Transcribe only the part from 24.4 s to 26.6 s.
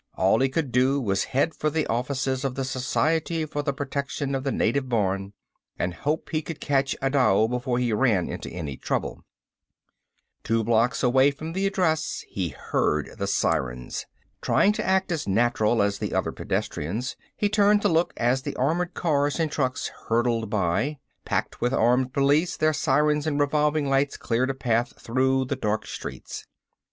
a path through the dark streets.